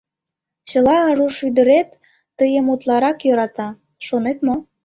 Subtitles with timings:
[0.67, 1.89] Чарла руш ӱдырет
[2.37, 3.69] тыйым утларак йӧрата,
[4.05, 4.55] шонет мо?